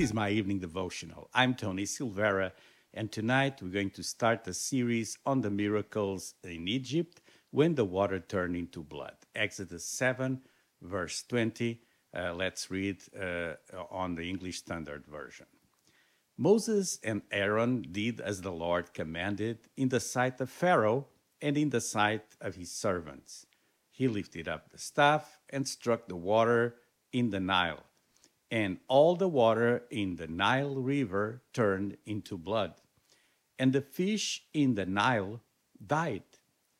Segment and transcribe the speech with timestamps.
[0.00, 1.28] my evening devotional.
[1.34, 2.52] I'm Tony Silvera,
[2.94, 7.84] and tonight we're going to start a series on the miracles in Egypt when the
[7.84, 9.16] water turned into blood.
[9.34, 10.40] Exodus 7,
[10.80, 11.82] verse 20.
[12.16, 13.52] Uh, let's read uh,
[13.90, 15.44] on the English Standard Version.
[16.38, 21.08] Moses and Aaron did as the Lord commanded in the sight of Pharaoh
[21.42, 23.44] and in the sight of his servants.
[23.90, 26.76] He lifted up the staff and struck the water
[27.12, 27.84] in the Nile
[28.50, 32.74] and all the water in the Nile River turned into blood.
[33.58, 35.40] And the fish in the Nile
[35.84, 36.24] died,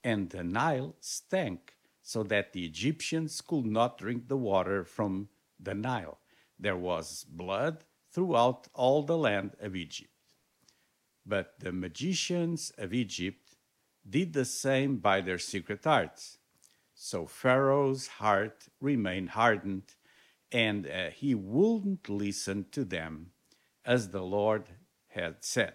[0.02, 5.28] and the Nile stank, so that the Egyptians could not drink the water from
[5.60, 6.18] the Nile.
[6.58, 10.10] There was blood throughout all the land of Egypt.
[11.24, 13.56] But the magicians of Egypt
[14.08, 16.38] did the same by their secret arts.
[16.94, 19.94] So Pharaoh's heart remained hardened
[20.52, 23.30] and uh, he wouldn't listen to them
[23.84, 24.64] as the Lord
[25.08, 25.74] had said.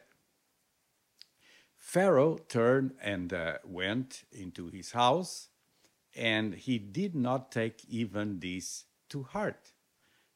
[1.76, 5.50] Pharaoh turned and uh, went into his house,
[6.16, 9.72] and he did not take even this to heart.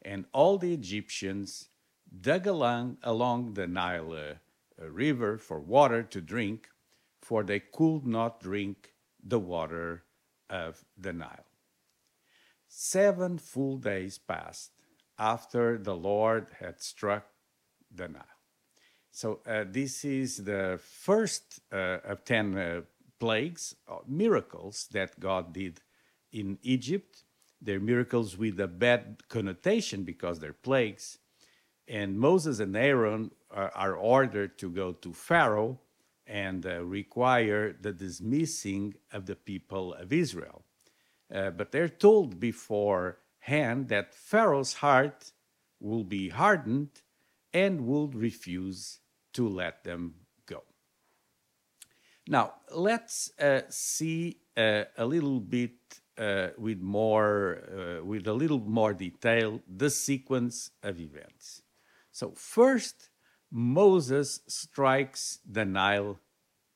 [0.01, 1.69] And all the Egyptians
[2.21, 6.69] dug along, along the Nile uh, river for water to drink,
[7.19, 10.03] for they could not drink the water
[10.49, 11.48] of the Nile.
[12.81, 14.71] Seven full days passed
[15.17, 17.25] after the Lord had struck
[17.93, 18.23] the Nile.
[19.11, 22.81] So, uh, this is the first uh, of 10 uh,
[23.19, 25.81] plagues, uh, miracles that God did
[26.31, 27.25] in Egypt.
[27.61, 31.17] They're miracles with a bad connotation because they're plagues.
[31.85, 35.81] And Moses and Aaron are, are ordered to go to Pharaoh
[36.25, 40.63] and uh, require the dismissing of the people of Israel.
[41.33, 45.31] Uh, but they're told beforehand that Pharaoh's heart
[45.79, 46.89] will be hardened
[47.53, 48.99] and will refuse
[49.33, 50.63] to let them go.
[52.27, 55.71] Now, let's uh, see uh, a little bit
[56.17, 61.61] uh, with more, uh, with a little more detail, the sequence of events.
[62.11, 63.09] So, first,
[63.51, 66.19] Moses strikes the Nile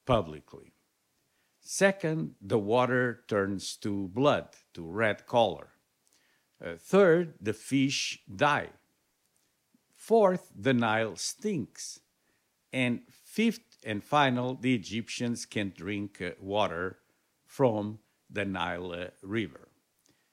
[0.06, 0.73] publicly.
[1.64, 5.70] Second, the water turns to blood, to red color.
[6.64, 8.70] Uh, third, the fish die.
[9.96, 12.02] Fourth, the Nile stinks.
[12.74, 17.00] And fifth and final, the Egyptians can drink uh, water
[17.46, 18.00] from
[18.30, 19.70] the Nile uh, River.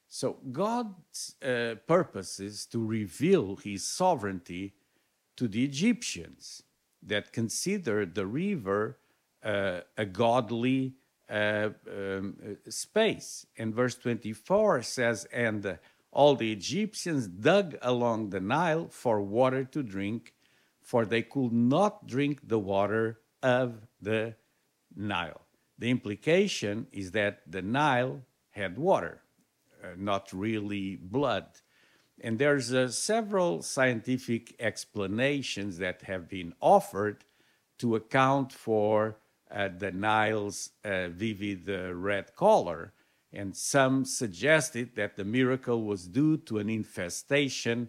[0.08, 4.74] So God's uh, purpose is to reveal his sovereignty
[5.36, 6.64] to the Egyptians
[7.00, 8.98] that consider the river
[9.44, 10.94] uh, a godly
[11.30, 12.36] uh, um,
[12.68, 13.46] space.
[13.56, 15.74] And verse 24 says, And uh,
[16.10, 20.34] all the Egyptians dug along the Nile for water to drink,
[20.82, 24.34] for they could not drink the water of the
[24.96, 25.42] Nile.
[25.78, 29.22] The implication is that the Nile had water,
[29.82, 31.46] uh, not really blood.
[32.20, 37.24] And there's uh, several scientific explanations that have been offered
[37.78, 39.12] to account for uh,
[39.50, 42.92] the Nile's uh, vivid uh, red color,
[43.32, 47.88] and some suggested that the miracle was due to an infestation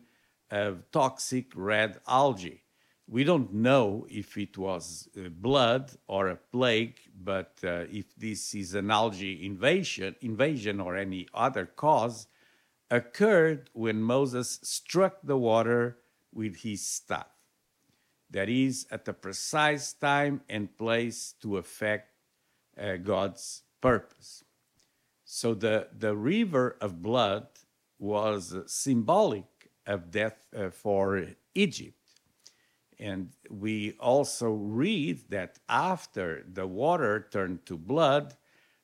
[0.49, 2.63] of toxic red algae.
[3.07, 8.53] We don't know if it was uh, blood or a plague, but uh, if this
[8.55, 12.27] is an algae invasion, invasion or any other cause,
[12.89, 15.97] occurred when Moses struck the water
[16.33, 17.40] with his staff
[18.31, 22.09] that is at the precise time and place to effect
[22.79, 24.43] uh, God's purpose.
[25.25, 27.47] So the, the river of blood
[27.99, 29.45] was symbolic
[29.85, 31.25] of death uh, for
[31.55, 31.97] Egypt.
[32.99, 38.35] And we also read that after the water turned to blood,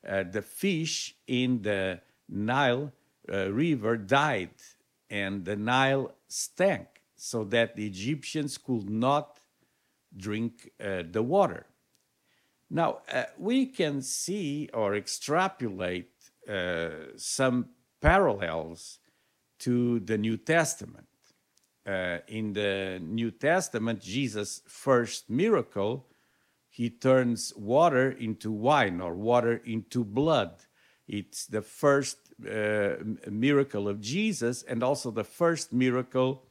[0.07, 2.91] uh, the fish in the Nile
[3.31, 4.49] uh, River died
[5.09, 9.39] and the Nile stank so that the Egyptians could not
[10.15, 11.65] drink uh, the water.
[12.69, 16.11] Now, uh, we can see or extrapolate
[16.47, 17.69] uh, some
[18.01, 18.99] parallels
[19.59, 21.07] to the New Testament.
[21.85, 26.07] Uh, in the New Testament, Jesus' first miracle,
[26.69, 30.51] he turns water into wine or water into blood.
[31.07, 32.97] It's the first uh,
[33.31, 36.43] miracle of Jesus and also the first miracle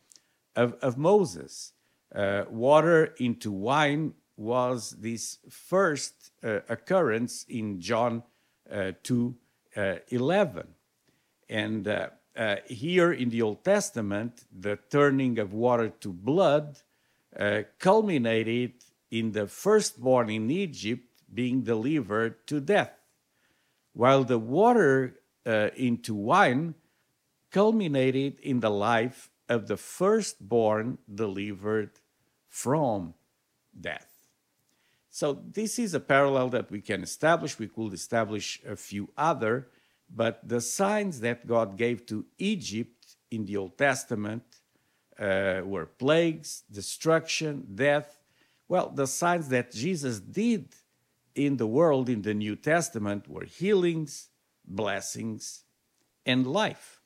[0.56, 1.72] of, of Moses.
[2.14, 8.22] Uh, water into wine was this first uh, occurrence in John
[8.70, 9.34] uh, 2
[9.76, 10.66] uh, 11.
[11.48, 16.78] And uh, uh, here in the Old Testament, the turning of water to blood
[17.78, 18.72] culminated
[19.10, 22.92] in the firstborn in Egypt being delivered to death,
[23.92, 26.74] while the water into wine
[27.50, 31.90] culminated in the life of the firstborn delivered
[32.48, 33.14] from
[33.78, 34.28] death.
[35.10, 37.58] So, this is a parallel that we can establish.
[37.58, 39.68] We could establish a few other,
[40.14, 44.42] but the signs that God gave to Egypt in the Old Testament
[45.18, 48.18] uh, were plagues, destruction, death.
[48.68, 50.74] Well, the signs that Jesus did
[51.34, 54.28] in the world in the New Testament were healings,
[54.66, 55.64] blessings,
[56.24, 57.00] and life.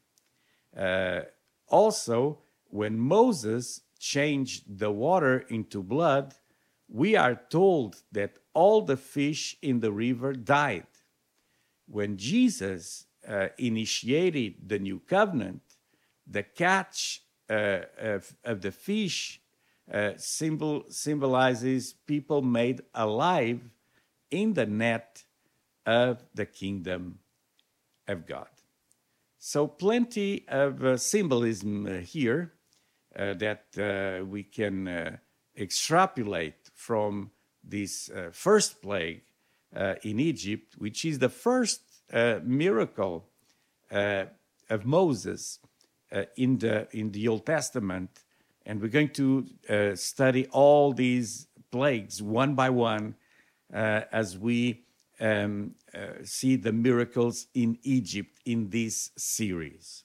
[0.76, 1.20] Uh,
[1.70, 2.38] also,
[2.68, 6.34] when Moses changed the water into blood,
[6.88, 10.86] we are told that all the fish in the river died.
[11.86, 15.62] When Jesus uh, initiated the new covenant,
[16.26, 19.40] the catch uh, of, of, the fish
[19.92, 23.60] uh, symbol, symbolizes people made alive
[24.30, 25.24] in the net
[25.84, 27.18] of the kingdom
[28.06, 28.48] of God.
[29.42, 32.52] So, plenty of uh, symbolism uh, here
[33.16, 35.16] uh, that uh, we can uh,
[35.56, 37.30] extrapolate from
[37.64, 39.22] this uh, first plague
[40.02, 41.80] in Egypt, which is the first
[42.42, 43.28] miracle
[43.90, 45.60] of Moses
[46.36, 48.10] in, the, in the Old Testament.
[48.66, 49.46] And we're going to
[49.94, 53.14] study all these plagues one by one
[53.70, 54.82] as we
[55.20, 60.04] um, uh, see the miracles in Egypt in this series.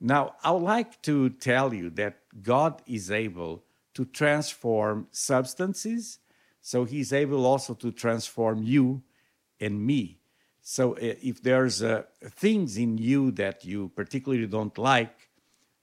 [0.00, 3.64] Now, I would like to tell you that God is able
[3.94, 6.18] to transform substances,
[6.60, 9.02] so He's able also to transform you
[9.60, 10.18] and me.
[10.60, 15.30] So, uh, if there's uh, things in you that you particularly don't like,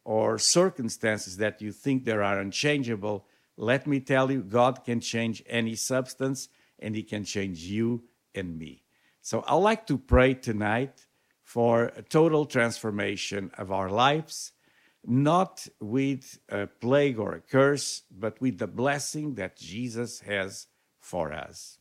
[0.03, 3.25] or circumstances that you think there are unchangeable,
[3.57, 6.49] let me tell you, God can change any substance
[6.79, 8.03] and He can change you
[8.35, 8.83] and me.
[9.21, 11.07] So I'd like to pray tonight
[11.43, 14.51] for a total transformation of our lives,
[15.05, 20.67] not with a plague or a curse, but with the blessing that Jesus has
[20.99, 21.77] for us.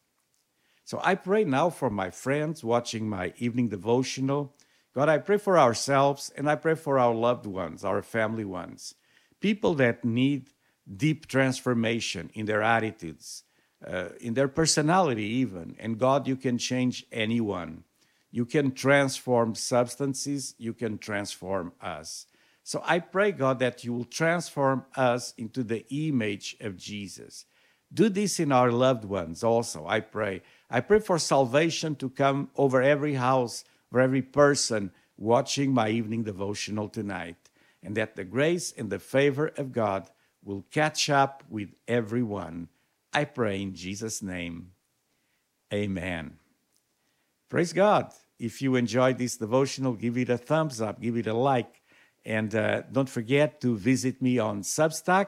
[0.85, 4.55] So I pray now for my friends watching my evening devotional.
[4.95, 8.95] God, I pray for ourselves and I pray for our loved ones, our family ones,
[9.41, 10.51] people that need
[10.95, 13.45] deep transformation in their attitudes,
[13.87, 15.77] uh, in their personality, even.
[15.79, 17.85] And God, you can change anyone.
[18.31, 22.27] You can transform substances, you can transform us.
[22.65, 27.45] So I pray, God, that you will transform us into the image of Jesus.
[27.93, 30.43] Do this in our loved ones also, I pray.
[30.69, 36.25] I pray for salvation to come over every house, for every person watching my evening
[36.25, 37.37] devotional tonight,
[37.83, 40.11] and that the grace and the favor of God
[40.43, 42.69] will catch up with everyone.
[43.15, 44.73] I pray in Jesus' name.
[45.73, 46.35] Amen.
[47.49, 48.13] Praise God.
[48.39, 51.81] If you enjoyed this devotional, give it a thumbs up, give it a like,
[52.25, 55.27] and uh, don't forget to visit me on Substack,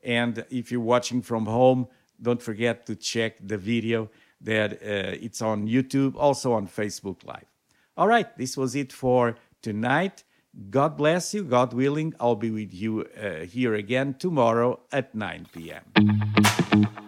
[0.04, 1.88] And if you're watching from home,
[2.22, 4.10] don't forget to check the video
[4.42, 7.46] that uh, it's on YouTube, also on Facebook Live.
[7.98, 10.25] All right, this was it for tonight.
[10.70, 11.44] God bless you.
[11.44, 17.05] God willing, I'll be with you uh, here again tomorrow at 9 p.m.